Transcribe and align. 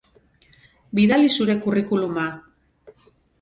Bidali 0.99 1.27
zure 1.33 1.57
curriculuma. 1.67 2.25